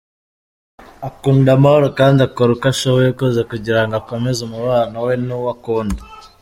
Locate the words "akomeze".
4.01-4.39